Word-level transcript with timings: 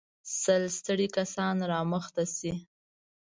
سل 0.41 0.63
ستړي 0.77 1.07
کسان 1.17 1.55
را 1.69 1.79
مخته 1.91 2.23
شئ. 2.35 2.53